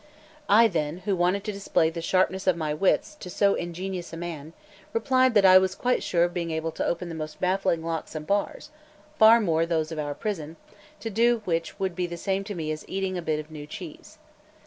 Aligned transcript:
I 0.49 0.67
then, 0.67 1.03
who 1.05 1.15
wanted 1.15 1.43
to 1.43 1.51
display 1.51 1.91
the 1.91 2.01
sharpness 2.01 2.47
of 2.47 2.57
my 2.57 2.71
own 2.71 2.79
wits 2.79 3.13
to 3.19 3.29
so 3.29 3.53
ingenious 3.53 4.11
a 4.11 4.17
man, 4.17 4.53
replied 4.93 5.35
that 5.35 5.45
I 5.45 5.59
was 5.59 5.75
quite 5.75 6.01
sure 6.01 6.23
of 6.23 6.33
being 6.33 6.49
able 6.49 6.71
to 6.71 6.83
open 6.87 7.07
the 7.07 7.13
most 7.13 7.39
baffling 7.39 7.83
locks 7.85 8.15
and 8.15 8.25
bars, 8.25 8.71
far 9.19 9.39
more 9.39 9.63
those 9.63 9.91
of 9.91 9.99
our 9.99 10.15
prison, 10.15 10.57
to 11.01 11.11
do 11.11 11.43
which 11.45 11.79
would 11.79 11.95
be 11.95 12.07
the 12.07 12.17
same 12.17 12.43
to 12.45 12.55
me 12.55 12.71
as 12.71 12.83
eating 12.89 13.15
a 13.15 13.21
bit 13.21 13.39
of 13.39 13.51
new 13.51 13.67
cheese. 13.67 14.17